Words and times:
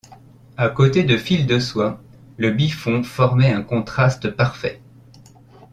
À 0.57 0.69
côté 0.69 1.03
de 1.03 1.15
Fil-de-Soie, 1.15 2.01
le 2.37 2.49
Biffon 2.49 3.03
formait 3.03 3.53
un 3.53 3.61
contraste 3.61 4.31
parfait. 4.31 4.81